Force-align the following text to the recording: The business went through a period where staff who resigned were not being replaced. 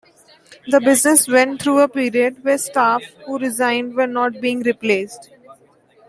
The 0.65 0.81
business 0.81 1.27
went 1.27 1.61
through 1.61 1.79
a 1.81 1.87
period 1.87 2.43
where 2.43 2.57
staff 2.57 3.03
who 3.27 3.37
resigned 3.37 3.93
were 3.93 4.07
not 4.07 4.41
being 4.41 4.61
replaced. 4.63 5.29